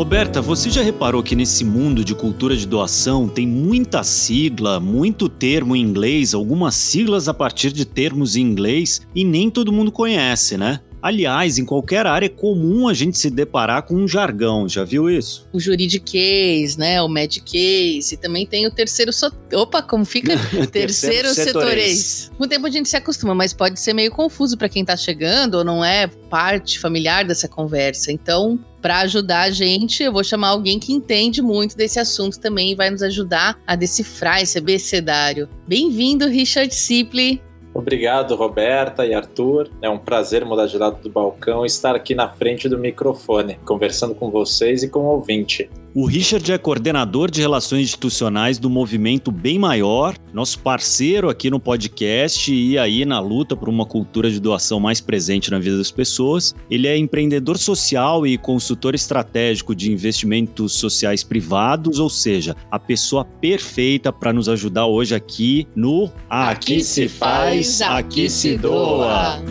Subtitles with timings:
[0.00, 5.28] Roberta, você já reparou que nesse mundo de cultura de doação tem muita sigla, muito
[5.28, 9.92] termo em inglês, algumas siglas a partir de termos em inglês e nem todo mundo
[9.92, 10.80] conhece, né?
[11.02, 15.10] Aliás, em qualquer área é comum a gente se deparar com um jargão, já viu
[15.10, 15.46] isso?
[15.52, 17.02] O juridiquês, né?
[17.02, 19.12] O mediquês, e também tem o terceiro.
[19.12, 19.30] So...
[19.52, 20.32] Opa, como fica?
[20.72, 22.30] terceiro, setorês.
[22.38, 24.96] Com o tempo a gente se acostuma, mas pode ser meio confuso para quem tá
[24.96, 28.10] chegando ou não é parte familiar dessa conversa.
[28.10, 32.72] Então, para ajudar a gente, eu vou chamar alguém que entende muito desse assunto também
[32.72, 35.48] e vai nos ajudar a decifrar esse abecedário.
[35.66, 37.42] Bem-vindo, Richard Sipley.
[37.72, 39.70] Obrigado, Roberta e Arthur.
[39.80, 43.58] É um prazer mudar de lado do balcão e estar aqui na frente do microfone,
[43.64, 45.70] conversando com vocês e com o ouvinte.
[45.92, 51.58] O Richard é coordenador de relações institucionais do movimento Bem Maior, nosso parceiro aqui no
[51.58, 55.90] podcast e aí na luta por uma cultura de doação mais presente na vida das
[55.90, 56.54] pessoas.
[56.70, 63.24] Ele é empreendedor social e consultor estratégico de investimentos sociais privados, ou seja, a pessoa
[63.24, 69.42] perfeita para nos ajudar hoje aqui no Aqui, aqui se faz, aqui se doa.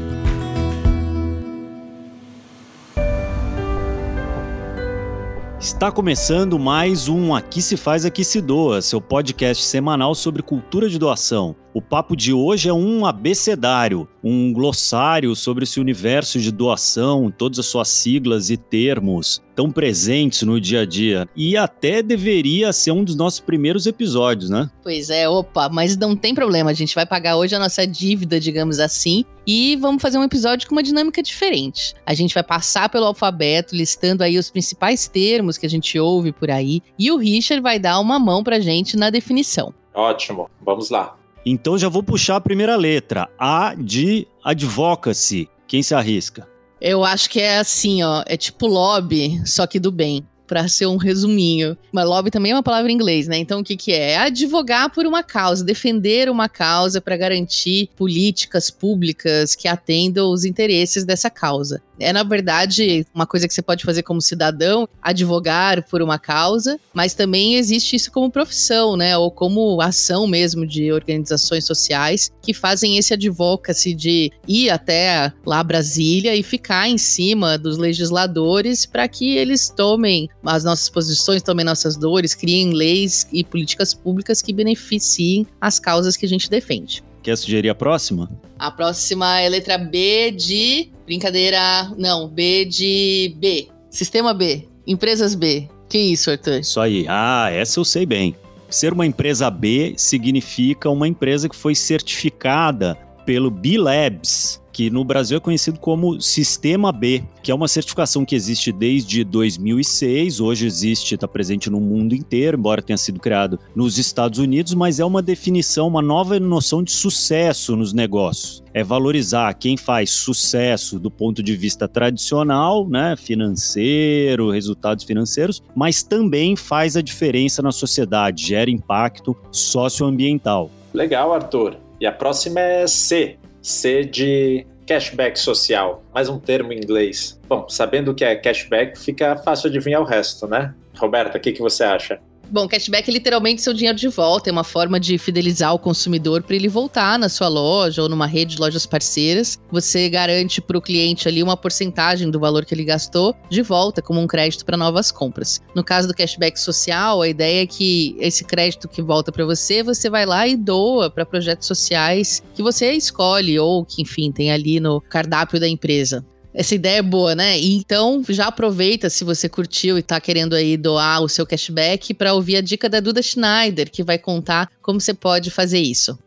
[5.70, 10.90] Está começando mais um Aqui se faz, aqui se doa, seu podcast semanal sobre cultura
[10.90, 11.56] de doação.
[11.72, 17.60] O papo de hoje é um abecedário, um glossário sobre esse universo de doação, todas
[17.60, 21.28] as suas siglas e termos tão presentes no dia a dia.
[21.36, 24.70] E até deveria ser um dos nossos primeiros episódios, né?
[24.82, 28.40] Pois é, opa, mas não tem problema, a gente vai pagar hoje a nossa dívida,
[28.40, 31.94] digamos assim, e vamos fazer um episódio com uma dinâmica diferente.
[32.04, 36.32] A gente vai passar pelo alfabeto, listando aí os principais termos que a gente ouve
[36.32, 39.72] por aí, e o Richard vai dar uma mão pra gente na definição.
[39.94, 41.19] Ótimo, vamos lá.
[41.46, 43.30] Então já vou puxar a primeira letra.
[43.38, 45.50] A de advocacy.
[45.68, 46.48] Quem se arrisca?
[46.82, 48.24] Eu acho que é assim, ó.
[48.26, 51.78] É tipo lobby, só que do bem para ser um resuminho.
[51.92, 53.38] Mas lobby também é uma palavra em inglês, né?
[53.38, 54.14] Então o que, que é?
[54.14, 60.46] é advogar por uma causa, defender uma causa para garantir políticas públicas que atendam os
[60.46, 61.84] interesses dessa causa.
[62.00, 66.80] É, na verdade, uma coisa que você pode fazer como cidadão, advogar por uma causa,
[66.94, 69.18] mas também existe isso como profissão, né?
[69.18, 75.64] Ou como ação mesmo de organizações sociais que fazem esse advocacy de ir até lá
[75.64, 81.66] Brasília e ficar em cima dos legisladores para que eles tomem as nossas posições, tomem
[81.66, 87.04] nossas dores, criem leis e políticas públicas que beneficiem as causas que a gente defende.
[87.22, 88.30] Quer sugerir a próxima?
[88.58, 90.92] A próxima é letra B de.
[91.06, 91.92] Brincadeira.
[91.98, 93.68] Não, B de B.
[93.90, 94.68] Sistema B.
[94.86, 95.68] Empresas B.
[95.88, 96.60] Que isso, Arthur?
[96.60, 97.06] Isso aí.
[97.08, 98.36] Ah, essa eu sei bem.
[98.70, 105.36] Ser uma empresa B significa uma empresa que foi certificada pelo B-Labs, que no Brasil
[105.36, 111.16] é conhecido como Sistema B, que é uma certificação que existe desde 2006, hoje existe,
[111.16, 115.22] está presente no mundo inteiro, embora tenha sido criado nos Estados Unidos, mas é uma
[115.22, 118.64] definição, uma nova noção de sucesso nos negócios.
[118.74, 126.04] É valorizar quem faz sucesso do ponto de vista tradicional, né, financeiro, resultados financeiros, mas
[126.04, 130.72] também faz a diferença na sociedade, gera impacto socioambiental.
[130.94, 131.76] Legal, Arthur.
[132.00, 137.40] E a próxima é C, C de cashback social, mais um termo em inglês.
[137.48, 140.74] Bom, sabendo o que é cashback, fica fácil adivinhar o resto, né?
[140.98, 142.20] Roberta, o que, que você acha?
[142.52, 146.42] Bom, cashback é literalmente seu dinheiro de volta, é uma forma de fidelizar o consumidor
[146.42, 149.60] para ele voltar na sua loja ou numa rede de lojas parceiras.
[149.72, 154.02] Você garante para o cliente ali uma porcentagem do valor que ele gastou de volta
[154.02, 155.62] como um crédito para novas compras.
[155.76, 159.84] No caso do cashback social, a ideia é que esse crédito que volta para você,
[159.84, 164.52] você vai lá e doa para projetos sociais que você escolhe ou que, enfim, tem
[164.52, 166.26] ali no cardápio da empresa.
[166.60, 167.58] Essa ideia é boa, né?
[167.58, 172.34] Então, já aproveita se você curtiu e tá querendo aí doar o seu cashback para
[172.34, 176.20] ouvir a dica da Duda Schneider, que vai contar como você pode fazer isso.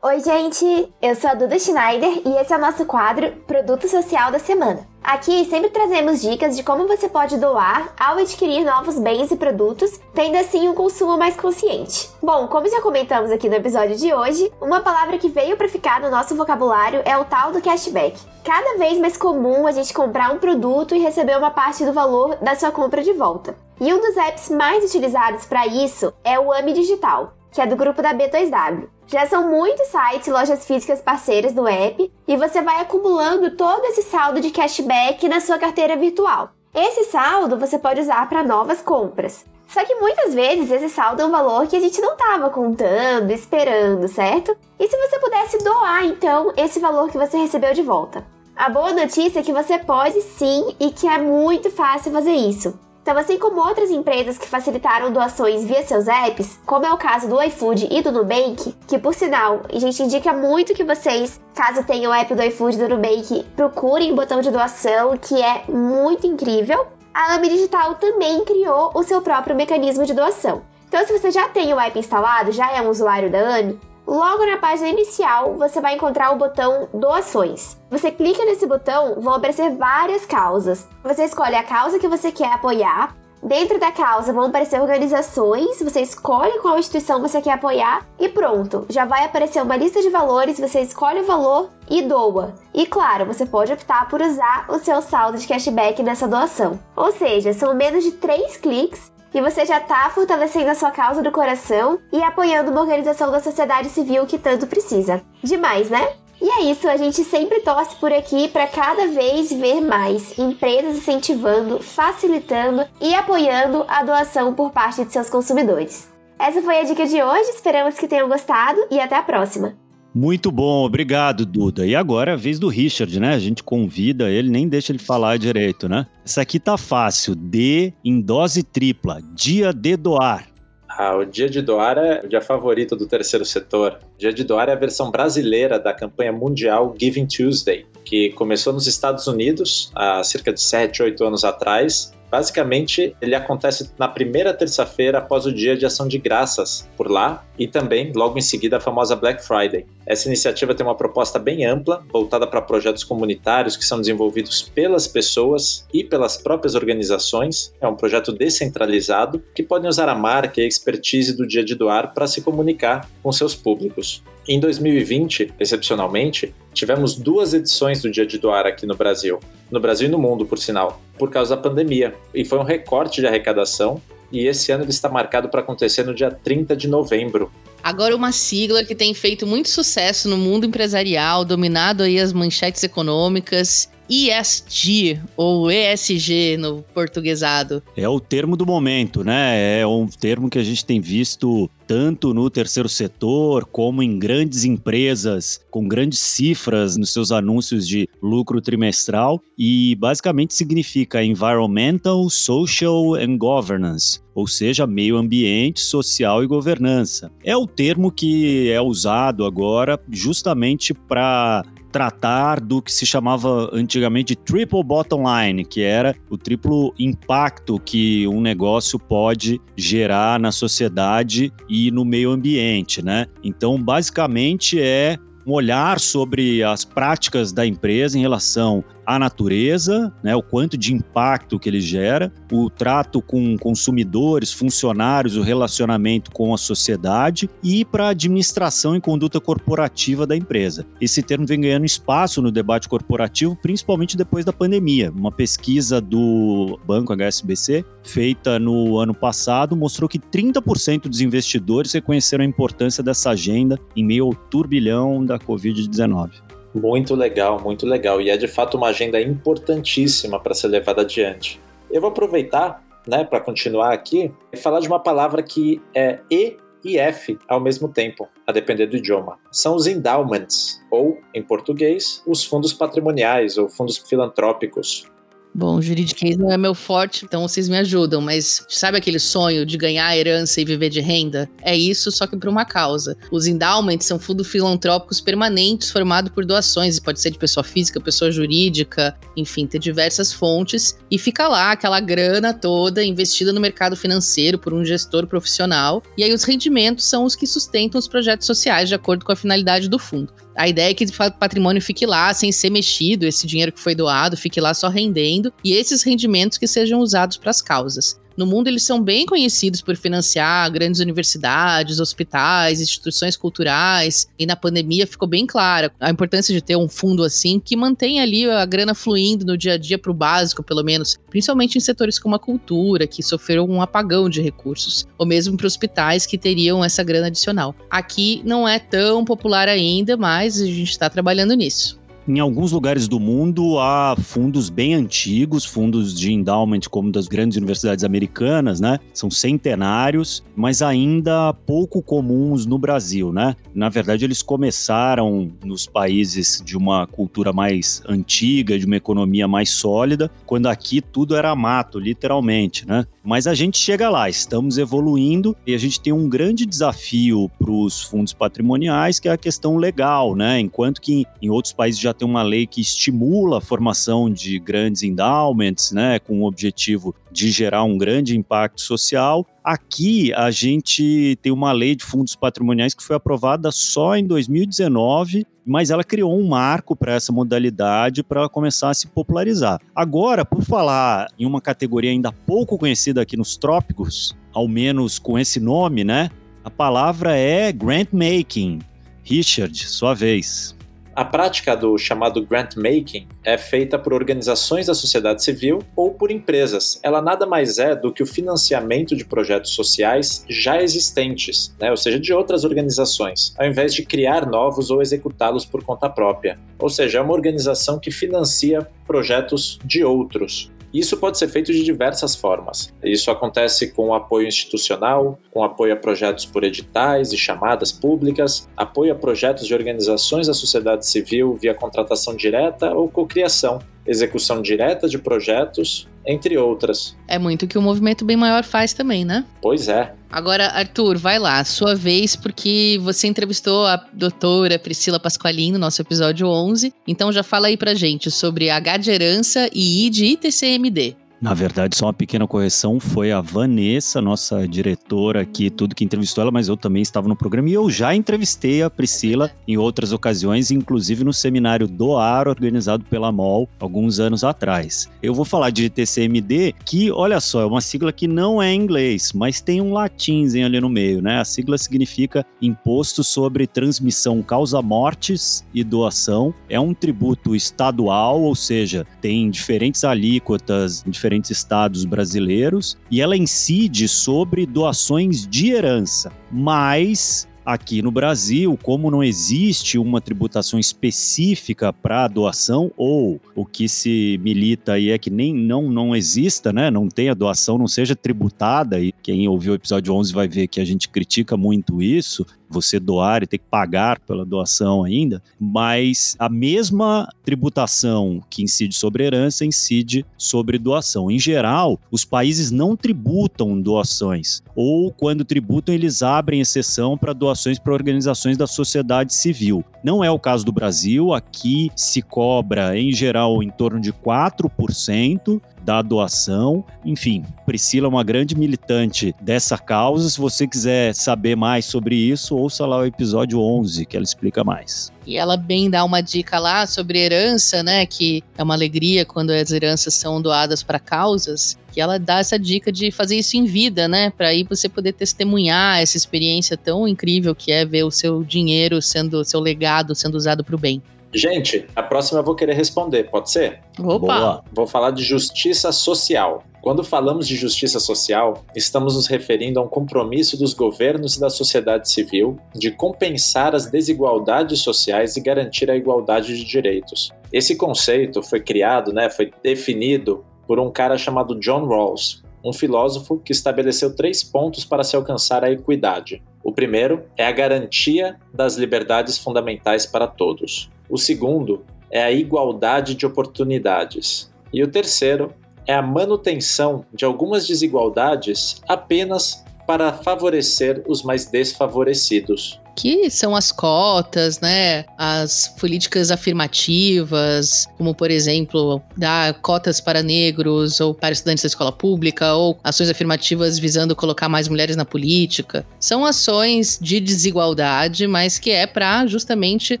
[0.04, 0.92] Oi, gente!
[1.00, 4.84] Eu sou a Duda Schneider e esse é o nosso quadro Produto Social da Semana.
[5.00, 10.00] Aqui sempre trazemos dicas de como você pode doar ao adquirir novos bens e produtos,
[10.12, 12.10] tendo assim um consumo mais consciente.
[12.20, 16.00] Bom, como já comentamos aqui no episódio de hoje, uma palavra que veio para ficar
[16.00, 18.18] no nosso vocabulário é o tal do cashback.
[18.42, 22.34] Cada vez mais comum a gente comprar um produto e receber uma parte do valor
[22.42, 23.54] da sua compra de volta.
[23.80, 27.76] E um dos apps mais utilizados para isso é o AMI Digital, que é do
[27.76, 28.88] grupo da B2W.
[29.12, 33.84] Já são muitos sites e lojas físicas parceiras do app e você vai acumulando todo
[33.84, 36.52] esse saldo de cashback na sua carteira virtual.
[36.74, 39.44] Esse saldo você pode usar para novas compras.
[39.68, 43.30] Só que muitas vezes esse saldo é um valor que a gente não estava contando,
[43.30, 44.56] esperando, certo?
[44.80, 48.26] E se você pudesse doar então esse valor que você recebeu de volta?
[48.56, 52.78] A boa notícia é que você pode sim e que é muito fácil fazer isso.
[53.02, 57.28] Então, assim como outras empresas que facilitaram doações via seus apps, como é o caso
[57.28, 61.82] do iFood e do Nubank, que por sinal, a gente indica muito que vocês, caso
[61.82, 65.64] tenham o app do iFood e do Nubank, procurem o botão de doação, que é
[65.68, 66.86] muito incrível.
[67.12, 70.62] A AMI Digital também criou o seu próprio mecanismo de doação.
[70.86, 74.44] Então, se você já tem o app instalado, já é um usuário da AMI, Logo
[74.44, 77.78] na página inicial, você vai encontrar o botão Doações.
[77.90, 80.88] Você clica nesse botão, vão aparecer várias causas.
[81.04, 83.14] Você escolhe a causa que você quer apoiar.
[83.42, 88.86] Dentro da causa vão aparecer organizações, você escolhe qual instituição você quer apoiar e pronto,
[88.88, 92.54] já vai aparecer uma lista de valores, você escolhe o valor e doa.
[92.72, 96.78] E claro, você pode optar por usar o seu saldo de cashback nessa doação.
[96.94, 101.22] Ou seja, são menos de 3 cliques e você já está fortalecendo a sua causa
[101.22, 105.22] do coração e apoiando uma organização da sociedade civil que tanto precisa.
[105.42, 106.12] Demais, né?
[106.40, 110.96] E é isso, a gente sempre torce por aqui para cada vez ver mais empresas
[110.96, 116.10] incentivando, facilitando e apoiando a doação por parte de seus consumidores.
[116.38, 119.81] Essa foi a dica de hoje, esperamos que tenham gostado e até a próxima!
[120.14, 121.86] Muito bom, obrigado, Duda.
[121.86, 123.34] E agora é a vez do Richard, né?
[123.34, 126.06] A gente convida ele, nem deixa ele falar direito, né?
[126.24, 127.34] Essa aqui tá fácil.
[127.34, 129.20] D em dose tripla.
[129.34, 130.52] Dia de doar.
[130.88, 133.98] Ah, o Dia de Doar é o dia favorito do terceiro setor.
[134.14, 138.74] O dia de Doar é a versão brasileira da campanha mundial Giving Tuesday, que começou
[138.74, 144.54] nos Estados Unidos há cerca de 7, 8 anos atrás Basicamente, ele acontece na primeira
[144.54, 148.78] terça-feira após o dia de ação de graças por lá e também logo em seguida
[148.78, 149.84] a famosa Black Friday.
[150.06, 155.06] Essa iniciativa tem uma proposta bem ampla, voltada para projetos comunitários que são desenvolvidos pelas
[155.06, 157.74] pessoas e pelas próprias organizações.
[157.78, 161.74] É um projeto descentralizado que podem usar a marca e a expertise do dia de
[161.74, 164.22] doar para se comunicar com seus públicos.
[164.48, 169.38] Em 2020, excepcionalmente, tivemos duas edições do Dia de Doar aqui no Brasil.
[169.70, 172.14] No Brasil e no mundo, por sinal, por causa da pandemia.
[172.34, 174.00] E foi um recorte de arrecadação.
[174.30, 177.50] E esse ano ele está marcado para acontecer no dia 30 de novembro.
[177.82, 182.82] Agora uma sigla que tem feito muito sucesso no mundo empresarial, dominado aí as manchetes
[182.82, 187.82] econômicas ESG ou ESG no portuguesado.
[187.96, 189.80] É o termo do momento, né?
[189.80, 194.64] É um termo que a gente tem visto tanto no terceiro setor como em grandes
[194.64, 203.14] empresas com grandes cifras nos seus anúncios de lucro trimestral e basicamente significa environmental, social
[203.14, 207.30] and governance, ou seja, meio ambiente, social e governança.
[207.44, 214.34] É o termo que é usado agora justamente para tratar do que se chamava antigamente
[214.34, 221.52] triple bottom line, que era o triplo impacto que um negócio pode gerar na sociedade
[221.68, 223.26] e no meio ambiente, né?
[223.44, 230.34] Então, basicamente é um olhar sobre as práticas da empresa em relação à natureza, né,
[230.34, 236.54] o quanto de impacto que ele gera, o trato com consumidores, funcionários, o relacionamento com
[236.54, 240.86] a sociedade e para a administração e conduta corporativa da empresa.
[241.00, 245.10] Esse termo vem ganhando espaço no debate corporativo, principalmente depois da pandemia.
[245.10, 252.44] Uma pesquisa do Banco HSBC, feita no ano passado, mostrou que 30% dos investidores reconheceram
[252.44, 256.30] a importância dessa agenda em meio ao turbilhão da Covid-19.
[256.74, 258.20] Muito legal, muito legal.
[258.20, 261.60] E é de fato uma agenda importantíssima para ser levada adiante.
[261.90, 266.56] Eu vou aproveitar, né, para continuar aqui e falar de uma palavra que é E
[266.84, 269.38] e F ao mesmo tempo, a depender do idioma.
[269.50, 275.06] São os endowments, ou, em português, os fundos patrimoniais ou fundos filantrópicos.
[275.54, 279.76] Bom, juridiquês não é meu forte, então vocês me ajudam, mas sabe aquele sonho de
[279.76, 281.48] ganhar herança e viver de renda?
[281.60, 283.16] É isso, só que para uma causa.
[283.30, 288.32] Os endowments são fundos filantrópicos permanentes formados por doações, pode ser de pessoa física, pessoa
[288.32, 294.58] jurídica, enfim, ter diversas fontes, e fica lá aquela grana toda investida no mercado financeiro
[294.58, 298.88] por um gestor profissional, e aí os rendimentos são os que sustentam os projetos sociais
[298.88, 300.32] de acordo com a finalidade do fundo.
[300.56, 303.94] A ideia é que o patrimônio fique lá sem ser mexido, esse dinheiro que foi
[303.94, 308.20] doado fique lá só rendendo e esses rendimentos que sejam usados para as causas.
[308.36, 314.26] No mundo, eles são bem conhecidos por financiar grandes universidades, hospitais, instituições culturais.
[314.38, 318.20] E na pandemia ficou bem clara a importância de ter um fundo assim que mantém
[318.20, 321.80] ali a grana fluindo no dia a dia para o básico, pelo menos, principalmente em
[321.80, 326.38] setores como a cultura, que sofreram um apagão de recursos, ou mesmo para hospitais que
[326.38, 327.74] teriam essa grana adicional.
[327.90, 332.01] Aqui não é tão popular ainda, mas a gente está trabalhando nisso.
[332.26, 337.58] Em alguns lugares do mundo há fundos bem antigos, fundos de endowment como das grandes
[337.58, 339.00] universidades americanas, né?
[339.12, 343.56] São centenários, mas ainda pouco comuns no Brasil, né?
[343.74, 349.70] Na verdade, eles começaram nos países de uma cultura mais antiga, de uma economia mais
[349.70, 353.04] sólida, quando aqui tudo era mato, literalmente, né?
[353.24, 357.70] Mas a gente chega lá, estamos evoluindo e a gente tem um grande desafio para
[357.70, 360.60] os fundos patrimoniais, que é a questão legal, né?
[360.60, 365.02] Enquanto que em outros países já tem uma lei que estimula a formação de grandes
[365.02, 369.46] endowments, né, com o objetivo de gerar um grande impacto social.
[369.64, 375.46] Aqui a gente tem uma lei de fundos patrimoniais que foi aprovada só em 2019,
[375.64, 379.80] mas ela criou um marco para essa modalidade para começar a se popularizar.
[379.94, 385.38] Agora, por falar em uma categoria ainda pouco conhecida aqui nos trópicos, ao menos com
[385.38, 386.30] esse nome, né?
[386.64, 388.80] A palavra é grant making.
[389.24, 390.74] Richard, sua vez.
[391.14, 396.30] A prática do chamado grant making é feita por organizações da sociedade civil ou por
[396.30, 396.98] empresas.
[397.02, 401.90] Ela nada mais é do que o financiamento de projetos sociais já existentes, né?
[401.90, 406.58] ou seja, de outras organizações, ao invés de criar novos ou executá-los por conta própria.
[406.78, 410.72] Ou seja, é uma organização que financia projetos de outros.
[410.92, 412.92] Isso pode ser feito de diversas formas.
[413.02, 419.12] Isso acontece com apoio institucional, com apoio a projetos por editais e chamadas públicas, apoio
[419.12, 425.18] a projetos de organizações da sociedade civil via contratação direta ou cocriação, execução direta de
[425.18, 427.16] projetos, entre outras.
[427.28, 429.44] É muito que o movimento bem maior faz também, né?
[429.60, 430.14] Pois é.
[430.30, 436.00] Agora, Arthur, vai lá, sua vez, porque você entrevistou a doutora Priscila Pasqualin no nosso
[436.00, 436.92] episódio 11.
[437.06, 441.16] Então já fala aí pra gente sobre H de herança e I de ITCMD.
[441.42, 446.42] Na verdade, só uma pequena correção, foi a Vanessa, nossa diretora aqui, tudo que entrevistou
[446.42, 450.12] ela, mas eu também estava no programa e eu já entrevistei a Priscila em outras
[450.12, 455.10] ocasiões, inclusive no seminário do Ar, organizado pela MOL, alguns anos atrás.
[455.20, 458.80] Eu vou falar de TCMD, que, olha só, é uma sigla que não é em
[458.80, 461.40] inglês, mas tem um latinzinho ali no meio, né?
[461.40, 466.54] A sigla significa Imposto sobre Transmissão Causa Mortes e Doação.
[466.68, 473.36] É um tributo estadual, ou seja, tem diferentes alíquotas, diferentes diferentes estados brasileiros e ela
[473.36, 481.92] incide sobre doações de herança, mas Aqui no Brasil, como não existe uma tributação específica
[481.92, 486.90] para doação, ou o que se milita aí é que nem não, não exista, né?
[486.90, 490.80] Não tenha doação, não seja tributada, e quem ouviu o episódio 11 vai ver que
[490.80, 496.34] a gente critica muito isso, você doar e ter que pagar pela doação ainda, mas
[496.38, 501.30] a mesma tributação que incide sobre herança incide sobre doação.
[501.30, 507.78] Em geral, os países não tributam doações, ou quando tributam, eles abrem exceção para doações
[507.78, 509.84] para organizações da sociedade civil.
[510.02, 515.60] Não é o caso do Brasil, aqui se cobra em geral em torno de 4%
[515.82, 516.84] da doação.
[517.04, 520.28] Enfim, Priscila é uma grande militante dessa causa.
[520.28, 524.64] Se você quiser saber mais sobre isso, ouça lá o episódio 11, que ela explica
[524.64, 525.12] mais.
[525.26, 528.04] E ela bem dá uma dica lá sobre herança, né?
[528.06, 531.78] Que é uma alegria quando as heranças são doadas para causas.
[531.92, 534.30] Que ela dá essa dica de fazer isso em vida, né?
[534.30, 539.00] Para aí você poder testemunhar essa experiência tão incrível que é ver o seu dinheiro
[539.00, 541.02] sendo, seu legado sendo usado para o bem.
[541.34, 543.80] Gente, a próxima eu vou querer responder, pode ser?
[543.98, 544.18] Opa!
[544.18, 544.64] Boa.
[544.72, 546.62] Vou falar de justiça social.
[546.82, 551.48] Quando falamos de justiça social, estamos nos referindo a um compromisso dos governos e da
[551.48, 557.30] sociedade civil de compensar as desigualdades sociais e garantir a igualdade de direitos.
[557.52, 563.38] Esse conceito foi criado, né, foi definido por um cara chamado John Rawls, um filósofo
[563.38, 566.42] que estabeleceu três pontos para se alcançar a equidade.
[566.64, 570.90] O primeiro é a garantia das liberdades fundamentais para todos.
[571.12, 574.50] O segundo é a igualdade de oportunidades.
[574.72, 575.52] E o terceiro
[575.86, 583.72] é a manutenção de algumas desigualdades apenas para favorecer os mais desfavorecidos que são as
[583.72, 585.04] cotas, né?
[585.16, 591.92] As políticas afirmativas, como por exemplo, dar cotas para negros ou para estudantes da escola
[591.92, 595.86] pública, ou ações afirmativas visando colocar mais mulheres na política.
[595.98, 600.00] São ações de desigualdade, mas que é para justamente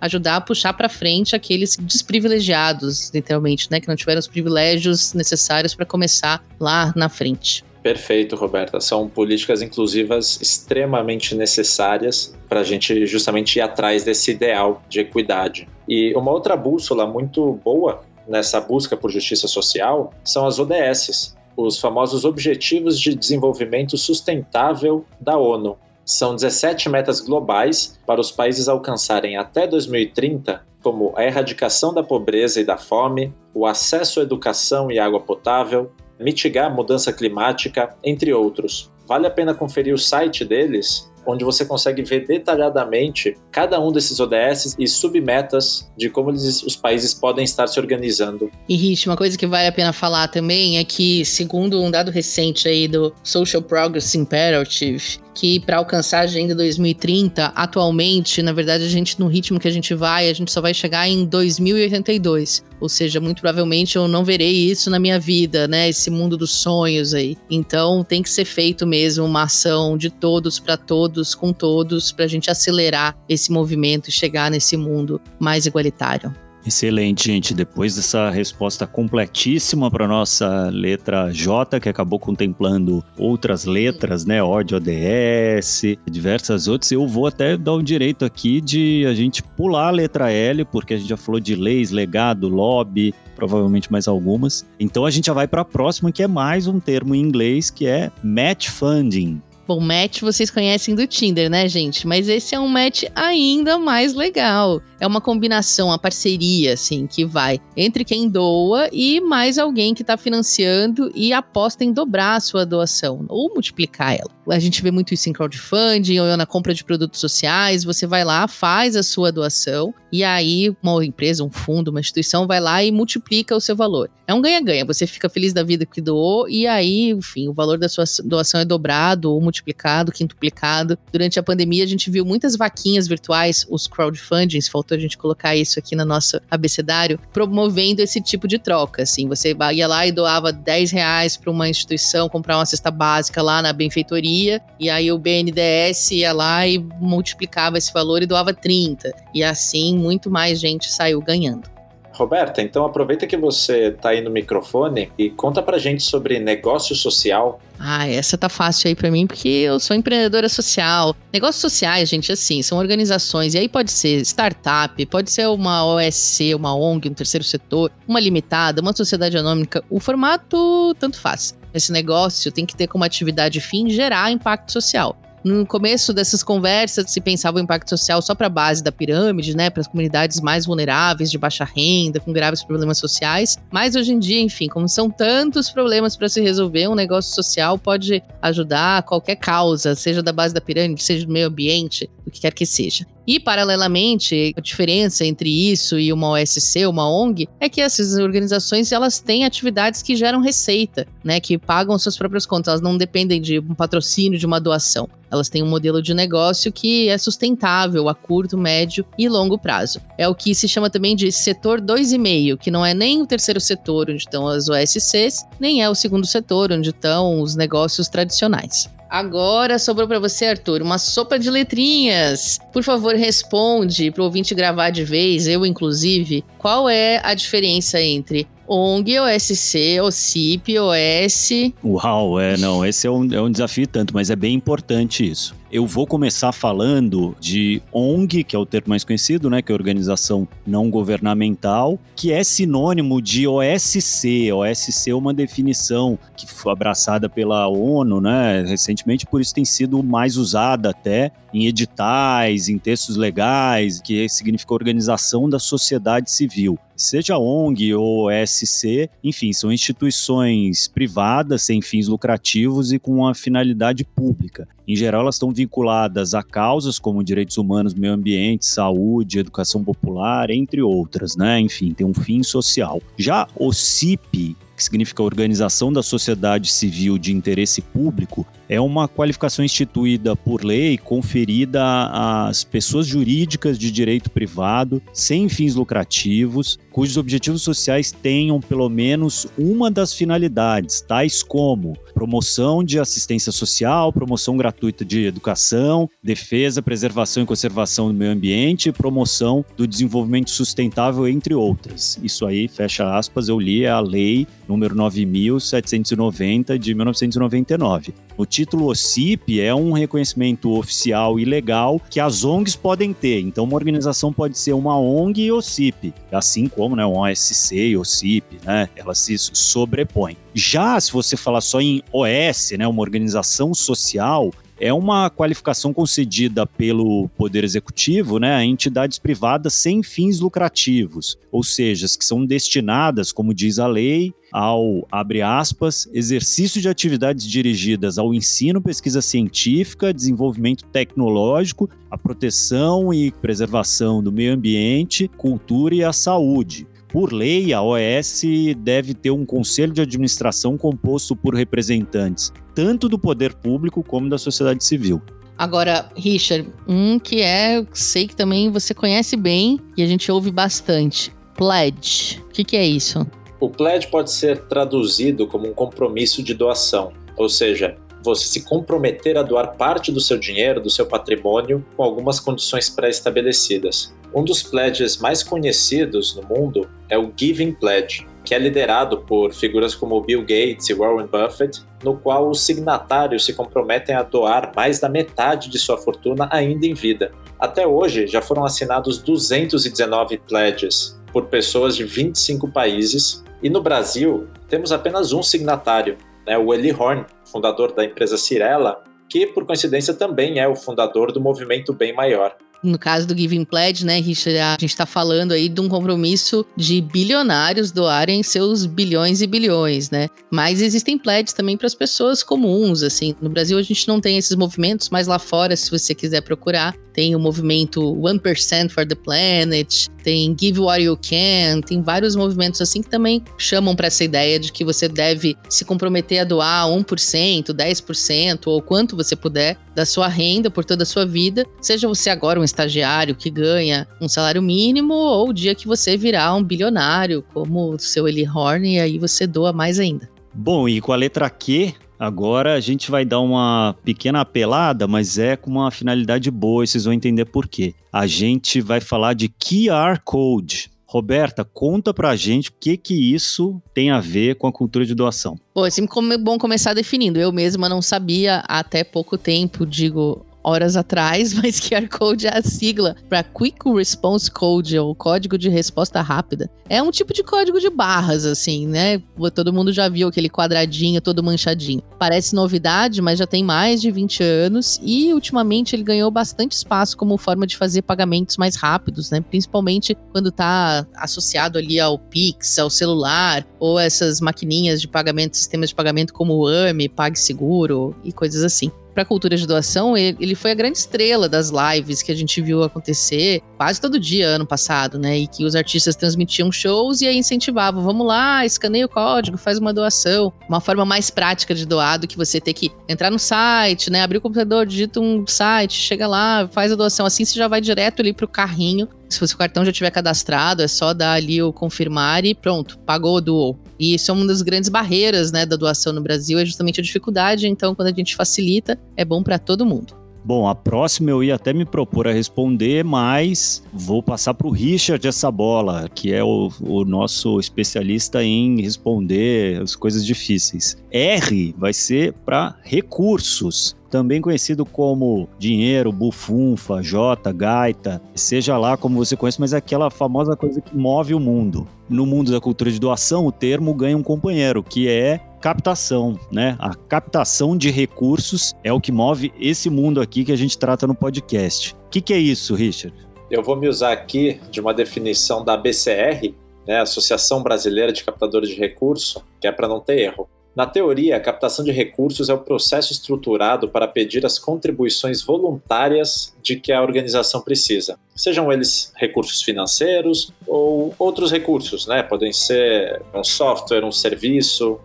[0.00, 3.80] ajudar a puxar para frente aqueles desprivilegiados, literalmente, né?
[3.80, 7.64] Que não tiveram os privilégios necessários para começar lá na frente.
[7.82, 8.80] Perfeito, Roberta.
[8.80, 15.68] São políticas inclusivas extremamente necessárias para a gente justamente ir atrás desse ideal de equidade.
[15.88, 21.80] E uma outra bússola muito boa nessa busca por justiça social são as ODS, os
[21.80, 25.76] famosos Objetivos de Desenvolvimento Sustentável da ONU.
[26.04, 32.60] São 17 metas globais para os países alcançarem até 2030 como a erradicação da pobreza
[32.60, 38.32] e da fome, o acesso à educação e água potável, mitigar a mudança climática, entre
[38.32, 38.90] outros.
[39.06, 44.18] Vale a pena conferir o site deles onde você consegue ver detalhadamente cada um desses
[44.18, 48.50] ODS e submetas de como eles, os países podem estar se organizando.
[48.68, 52.10] E Rich, uma coisa que vale a pena falar também é que, segundo um dado
[52.10, 58.84] recente aí do Social Progress Imperative, que para alcançar a agenda 2030, atualmente, na verdade,
[58.84, 62.64] a gente no ritmo que a gente vai, a gente só vai chegar em 2082.
[62.80, 65.88] Ou seja, muito provavelmente eu não verei isso na minha vida, né?
[65.88, 67.36] Esse mundo dos sonhos aí.
[67.50, 72.24] Então, tem que ser feito mesmo uma ação de todos para todos, com todos, para
[72.24, 76.34] a gente acelerar esse movimento e chegar nesse mundo mais igualitário.
[76.64, 77.54] Excelente, gente.
[77.54, 84.42] Depois dessa resposta completíssima para nossa letra J, que acabou contemplando outras letras, né?
[84.42, 89.88] OD, ODS, diversas outras, eu vou até dar o direito aqui de a gente pular
[89.88, 94.64] a letra L, porque a gente já falou de leis, legado, lobby, provavelmente mais algumas.
[94.78, 97.70] Então a gente já vai para a próxima, que é mais um termo em inglês,
[97.70, 99.40] que é match funding.
[99.66, 102.04] Bom, match vocês conhecem do Tinder, né, gente?
[102.06, 104.82] Mas esse é um match ainda mais legal.
[104.98, 110.02] É uma combinação, uma parceria, assim, que vai entre quem doa e mais alguém que
[110.02, 114.30] está financiando e aposta em dobrar a sua doação ou multiplicar ela.
[114.48, 117.84] A gente vê muito isso em crowdfunding ou na compra de produtos sociais.
[117.84, 122.46] Você vai lá, faz a sua doação e aí uma empresa, um fundo, uma instituição
[122.46, 124.10] vai lá e multiplica o seu valor.
[124.26, 124.84] É um ganha-ganha.
[124.84, 128.60] Você fica feliz da vida que doou e aí, enfim, o valor da sua doação
[128.60, 130.98] é dobrado ou multiplicado, quintuplicado.
[131.10, 135.56] Durante a pandemia, a gente viu muitas vaquinhas virtuais, os crowdfundings, faltou a gente colocar
[135.56, 139.02] isso aqui no nosso abecedário, promovendo esse tipo de troca.
[139.02, 143.42] Assim, você ia lá e doava 10 reais para uma instituição comprar uma cesta básica
[143.42, 148.52] lá na benfeitoria, e aí o BNDES ia lá e multiplicava esse valor e doava
[148.52, 149.12] 30.
[149.34, 151.70] E assim, muito mais gente saiu ganhando.
[152.12, 156.94] Roberta, então aproveita que você está aí no microfone e conta pra gente sobre negócio
[156.94, 157.58] social.
[157.78, 161.16] Ah, essa tá fácil aí para mim porque eu sou empreendedora social.
[161.32, 166.54] Negócios sociais, gente, assim, são organizações e aí pode ser startup, pode ser uma OSC,
[166.54, 169.66] uma ONG, um terceiro setor, uma limitada, uma sociedade anônima.
[169.88, 171.56] O formato tanto faz.
[171.72, 175.16] Esse negócio tem que ter como atividade fim gerar impacto social.
[175.44, 179.56] No começo dessas conversas se pensava o impacto social só para a base da pirâmide,
[179.56, 183.58] né, para as comunidades mais vulneráveis, de baixa renda, com graves problemas sociais.
[183.70, 187.76] Mas hoje em dia, enfim, como são tantos problemas para se resolver, um negócio social
[187.76, 192.40] pode ajudar qualquer causa, seja da base da pirâmide, seja do meio ambiente, o que
[192.40, 193.04] quer que seja.
[193.26, 198.90] E, paralelamente, a diferença entre isso e uma OSC, uma ONG, é que essas organizações
[198.90, 203.40] elas têm atividades que geram receita, né, que pagam suas próprias contas, elas não dependem
[203.40, 205.08] de um patrocínio, de uma doação.
[205.30, 209.98] Elas têm um modelo de negócio que é sustentável a curto, médio e longo prazo.
[210.18, 213.58] É o que se chama também de setor 2,5, que não é nem o terceiro
[213.58, 218.90] setor onde estão as OSCs, nem é o segundo setor onde estão os negócios tradicionais.
[219.12, 222.58] Agora sobrou para você, Arthur, uma sopa de letrinhas.
[222.72, 228.00] Por favor, responde para o ouvinte gravar de vez, eu inclusive, qual é a diferença
[228.00, 231.50] entre ONG, OSC, OCIP, OS.
[231.84, 235.54] Uau, é, não, esse é um, é um desafio tanto, mas é bem importante isso.
[235.72, 239.74] Eu vou começar falando de ONG, que é o termo mais conhecido, né, que é
[239.74, 244.52] Organização Não Governamental, que é sinônimo de OSC.
[244.52, 250.02] OSC é uma definição que foi abraçada pela ONU, né, recentemente, por isso tem sido
[250.02, 257.38] mais usada até em editais, em textos legais, que significa Organização da Sociedade Civil seja
[257.38, 264.68] ONG ou SC, enfim, são instituições privadas sem fins lucrativos e com uma finalidade pública.
[264.86, 270.50] Em geral, elas estão vinculadas a causas como direitos humanos, meio ambiente, saúde, educação popular,
[270.50, 271.60] entre outras, né?
[271.60, 273.00] Enfim, tem um fim social.
[273.16, 279.64] Já o CIP, que significa Organização da Sociedade Civil de Interesse Público, é uma qualificação
[279.64, 287.62] instituída por lei conferida às pessoas jurídicas de direito privado sem fins lucrativos, cujos objetivos
[287.62, 295.04] sociais tenham pelo menos uma das finalidades, tais como promoção de assistência social, promoção gratuita
[295.04, 302.18] de educação, defesa, preservação e conservação do meio ambiente promoção do desenvolvimento sustentável, entre outras.
[302.22, 308.14] Isso aí, fecha aspas, eu li é a lei número 9790 de 1999.
[308.36, 313.40] O título OCIP é um reconhecimento oficial e legal que as ONGs podem ter.
[313.40, 317.96] Então, uma organização pode ser uma ONG e OCIP, assim como né, um OSC e
[317.96, 318.88] OCIP, né?
[318.96, 320.36] Elas se sobrepõem.
[320.54, 326.66] Já se você falar só em OS, né, uma organização social, é uma qualificação concedida
[326.66, 333.30] pelo Poder Executivo né, a entidades privadas sem fins lucrativos, ou seja, que são destinadas,
[333.30, 340.12] como diz a lei, ao, abre aspas, exercício de atividades dirigidas ao ensino, pesquisa científica,
[340.12, 346.88] desenvolvimento tecnológico, a proteção e preservação do meio ambiente, cultura e a saúde.
[347.12, 348.42] Por lei, a OS
[348.78, 354.38] deve ter um conselho de administração composto por representantes tanto do poder público como da
[354.38, 355.20] sociedade civil.
[355.56, 360.50] Agora, Richard, um que é, sei que também você conhece bem e a gente ouve
[360.50, 361.32] bastante.
[361.54, 362.40] Pledge.
[362.48, 363.26] O que, que é isso?
[363.60, 369.36] O pledge pode ser traduzido como um compromisso de doação, ou seja, você se comprometer
[369.36, 374.12] a doar parte do seu dinheiro, do seu patrimônio, com algumas condições pré-estabelecidas.
[374.34, 379.52] Um dos pledges mais conhecidos no mundo é o Giving Pledge, que é liderado por
[379.52, 384.72] figuras como Bill Gates e Warren Buffett, no qual os signatários se comprometem a doar
[384.74, 387.32] mais da metade de sua fortuna ainda em vida.
[387.58, 394.48] Até hoje, já foram assinados 219 pledges por pessoas de 25 países e no Brasil,
[394.68, 396.16] temos apenas um signatário,
[396.46, 401.30] né, o Eli Horn, fundador da empresa Cirela, que por coincidência também é o fundador
[401.30, 402.56] do movimento Bem Maior.
[402.82, 406.66] No caso do Giving Pledge, né, Richard, a gente está falando aí de um compromisso
[406.76, 410.28] de bilionários doarem seus bilhões e bilhões, né?
[410.50, 413.34] Mas existem pledges também para as pessoas comuns, assim.
[413.40, 416.96] No Brasil a gente não tem esses movimentos, mas lá fora, se você quiser procurar,
[417.12, 422.80] tem o movimento 1% for the Planet, tem Give What You Can, tem vários movimentos
[422.80, 426.86] assim que também chamam para essa ideia de que você deve se comprometer a doar
[426.86, 432.08] 1%, 10% ou quanto você puder da sua renda por toda a sua vida, seja
[432.08, 436.54] você agora um estagiário que ganha um salário mínimo ou o dia que você virar
[436.54, 440.30] um bilionário, como o seu Eli Horn, e aí você doa mais ainda.
[440.54, 445.38] Bom, e com a letra Q, Agora a gente vai dar uma pequena apelada, mas
[445.38, 447.96] é com uma finalidade boa e vocês vão entender por quê.
[448.12, 450.88] A gente vai falar de QR Code.
[451.04, 455.16] Roberta, conta pra gente o que que isso tem a ver com a cultura de
[455.16, 455.58] doação.
[455.74, 457.40] Pô, é sempre bom começar definindo.
[457.40, 462.62] Eu mesma não sabia até pouco tempo, digo, horas atrás, mas QR Code é a
[462.62, 466.70] sigla para Quick Response Code, ou código de resposta rápida.
[466.88, 469.22] É um tipo de código de barras, assim, né?
[469.54, 472.02] Todo mundo já viu aquele quadradinho todo manchadinho.
[472.18, 477.16] Parece novidade, mas já tem mais de 20 anos e ultimamente ele ganhou bastante espaço
[477.16, 479.40] como forma de fazer pagamentos mais rápidos, né?
[479.40, 485.88] Principalmente quando está associado ali ao Pix, ao celular, ou essas maquininhas de pagamento, sistemas
[485.88, 490.54] de pagamento como o AME, PagSeguro e coisas assim para a cultura de doação, ele
[490.54, 494.66] foi a grande estrela das lives que a gente viu acontecer quase todo dia ano
[494.66, 495.38] passado, né?
[495.38, 499.78] E que os artistas transmitiam shows e aí incentivavam, vamos lá, escaneia o código, faz
[499.78, 500.52] uma doação.
[500.68, 504.22] Uma forma mais prática de doar do que você ter que entrar no site, né?
[504.22, 507.26] Abrir o computador, digita um site, chega lá, faz a doação.
[507.26, 510.82] Assim você já vai direto ali pro carrinho se o seu cartão já tiver cadastrado,
[510.82, 513.78] é só dar ali o confirmar e pronto, pagou, doou.
[513.98, 517.02] E isso é uma das grandes barreiras né, da doação no Brasil, é justamente a
[517.02, 517.66] dificuldade.
[517.66, 520.21] Então, quando a gente facilita, é bom para todo mundo.
[520.44, 524.70] Bom, a próxima eu ia até me propor a responder, mas vou passar para o
[524.70, 530.96] Richard essa bola, que é o, o, nosso especialista em responder as coisas difíceis.
[531.12, 539.16] R vai ser para recursos também conhecido como dinheiro, bufunfa, jota, gaita, seja lá como
[539.16, 541.88] você conhece, mas é aquela famosa coisa que move o mundo.
[542.10, 546.76] No mundo da cultura de doação, o termo ganha um companheiro, que é captação, né?
[546.80, 551.06] A captação de recursos é o que move esse mundo aqui que a gente trata
[551.06, 551.94] no podcast.
[551.94, 553.16] O que, que é isso, Richard?
[553.48, 556.52] Eu vou me usar aqui de uma definição da BCR,
[556.84, 560.48] né, Associação Brasileira de Captadores de Recursos, que é para não ter erro.
[560.74, 566.56] Na teoria, a captação de recursos é o processo estruturado para pedir as contribuições voluntárias
[566.60, 572.22] de que a organização precisa, sejam eles recursos financeiros ou outros recursos, né?
[572.22, 574.98] Podem ser um software, um serviço.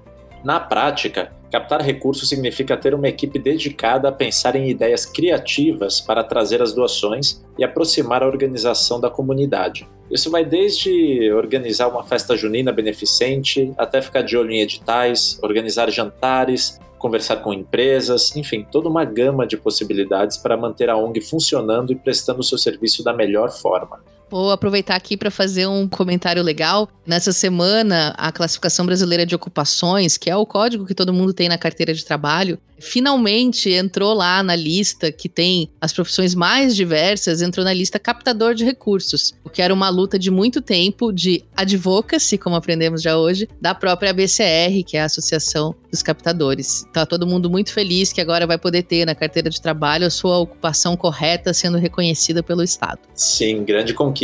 [0.47, 6.23] Na prática, captar recursos significa ter uma equipe dedicada a pensar em ideias criativas para
[6.23, 9.85] trazer as doações e aproximar a organização da comunidade.
[10.09, 15.91] Isso vai desde organizar uma festa junina beneficente, até ficar de olho em editais, organizar
[15.91, 21.91] jantares, conversar com empresas, enfim, toda uma gama de possibilidades para manter a ONG funcionando
[21.91, 23.99] e prestando o seu serviço da melhor forma.
[24.29, 26.89] Vou aproveitar aqui para fazer um comentário legal.
[27.05, 31.47] Nessa semana, a Classificação Brasileira de Ocupações, que é o código que todo mundo tem
[31.47, 37.41] na carteira de trabalho, finalmente entrou lá na lista que tem as profissões mais diversas,
[37.41, 41.43] entrou na lista captador de recursos, o que era uma luta de muito tempo de
[41.55, 46.85] advocacy, como aprendemos já hoje, da própria ABCR, que é a Associação dos Captadores.
[46.91, 50.09] Tá todo mundo muito feliz que agora vai poder ter na carteira de trabalho a
[50.09, 52.99] sua ocupação correta sendo reconhecida pelo Estado.
[53.13, 54.16] Sim, grande conquista.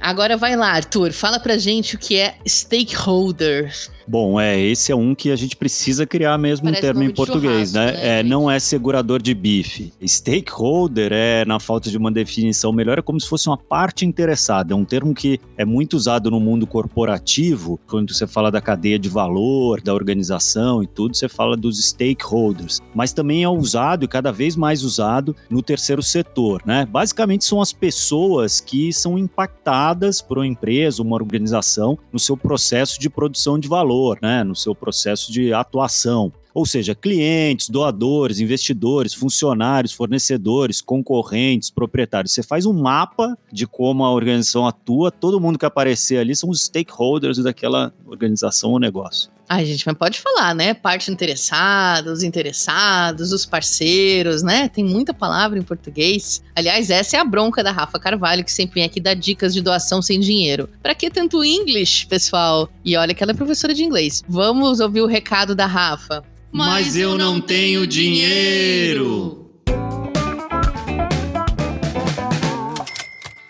[0.00, 3.70] Agora vai lá, Arthur, fala pra gente o que é stakeholder.
[4.06, 7.10] Bom, é, esse é um que a gente precisa criar mesmo Parece um termo em
[7.10, 7.92] português, né?
[7.92, 9.92] né, É, não é segurador de bife.
[10.04, 14.72] Stakeholder é, na falta de uma definição melhor, é como se fosse uma parte interessada.
[14.72, 18.98] É um termo que é muito usado no mundo corporativo, quando você fala da cadeia
[18.98, 22.80] de valor, da organização e tudo, você fala dos stakeholders.
[22.94, 26.86] Mas também é usado e cada vez mais usado no terceiro setor, né?
[26.86, 32.98] Basicamente são as pessoas que são impactadas por uma empresa, uma organização, no seu processo
[32.98, 34.44] de produção de valor, né?
[34.44, 36.32] No seu processo de atuação.
[36.52, 42.32] Ou seja, clientes, doadores, investidores, funcionários, fornecedores, concorrentes, proprietários.
[42.32, 46.50] Você faz um mapa de como a organização atua, todo mundo que aparecer ali são
[46.50, 49.30] os stakeholders daquela organização ou negócio.
[49.52, 50.74] Ai, gente, mas pode falar, né?
[50.74, 54.68] Parte interessada, os interessados, os parceiros, né?
[54.68, 56.40] Tem muita palavra em português.
[56.54, 59.60] Aliás, essa é a bronca da Rafa Carvalho, que sempre vem aqui dar dicas de
[59.60, 60.68] doação sem dinheiro.
[60.80, 62.68] Pra que tanto English, pessoal?
[62.84, 64.22] E olha que ela é professora de inglês.
[64.28, 66.22] Vamos ouvir o recado da Rafa.
[66.52, 69.50] Mas eu não tenho dinheiro.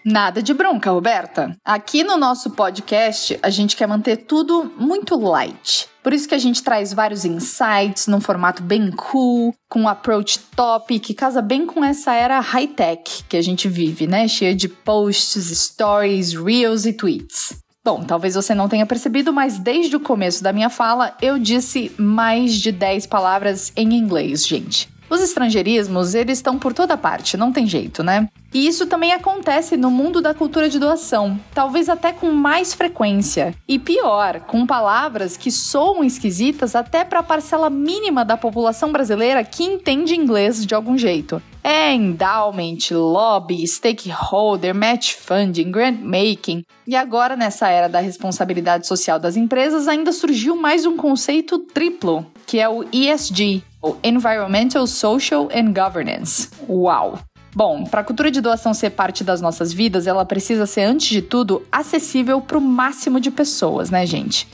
[0.02, 1.54] Nada de bronca, Roberta.
[1.62, 5.89] Aqui no nosso podcast, a gente quer manter tudo muito light.
[6.02, 10.38] Por isso que a gente traz vários insights num formato bem cool, com um approach
[10.56, 14.26] top, que casa bem com essa era high-tech que a gente vive, né?
[14.26, 17.54] Cheia de posts, stories, reels e tweets.
[17.84, 21.92] Bom, talvez você não tenha percebido, mas desde o começo da minha fala eu disse
[21.98, 24.88] mais de 10 palavras em inglês, gente.
[25.10, 28.28] Os estrangeirismos, eles estão por toda parte, não tem jeito, né?
[28.54, 33.52] E isso também acontece no mundo da cultura de doação, talvez até com mais frequência.
[33.66, 39.42] E pior, com palavras que soam esquisitas até para a parcela mínima da população brasileira
[39.42, 41.42] que entende inglês de algum jeito.
[41.62, 46.64] É endowment, lobby, stakeholder, match funding, grant making.
[46.86, 52.24] E agora, nessa era da responsabilidade social das empresas, ainda surgiu mais um conceito triplo,
[52.46, 53.62] que é o ESG,
[54.02, 56.48] Environmental, Social and Governance.
[56.68, 57.18] Uau!
[57.54, 61.08] Bom, para a cultura de doação ser parte das nossas vidas, ela precisa ser, antes
[61.08, 64.46] de tudo, acessível para o máximo de pessoas, né, gente?